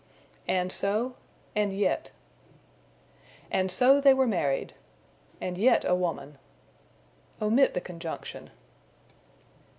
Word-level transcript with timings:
And 0.47 0.71
so. 0.71 1.13
And 1.55 1.71
yet. 1.71 2.09
"And 3.51 3.69
so 3.69 4.01
they 4.01 4.15
were 4.15 4.25
married." 4.25 4.73
"And 5.39 5.59
yet 5.59 5.85
a 5.85 5.93
woman." 5.93 6.39
Omit 7.39 7.75
the 7.75 7.81
conjunction. 7.81 8.49